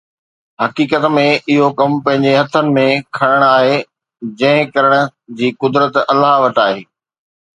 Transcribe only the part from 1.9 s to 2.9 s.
پنهنجي هٿن ۾